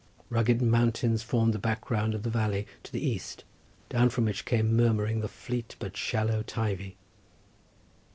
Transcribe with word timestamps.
Rugged 0.31 0.63
mountains 0.63 1.21
formed 1.21 1.53
the 1.53 1.59
background 1.59 2.15
of 2.15 2.23
the 2.23 2.31
valley 2.31 2.65
to 2.81 2.91
the 2.91 3.07
east, 3.07 3.43
down 3.87 4.09
from 4.09 4.25
which 4.25 4.45
came 4.45 4.75
murmuring 4.75 5.21
the 5.21 5.27
fleet 5.27 5.75
but 5.77 5.95
shallow 5.95 6.41
Teivi. 6.41 6.95